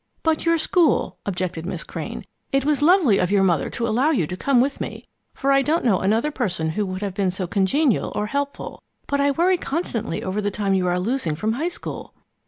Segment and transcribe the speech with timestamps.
[0.23, 2.25] "But your school" objected Miss Crane.
[2.51, 5.61] "It was lovely of your mother to allow you to come with me, for I
[5.61, 8.81] don't know another person who would have been so congenial or helpful.
[9.05, 12.15] But I worry constantly over the time you are losing from high school."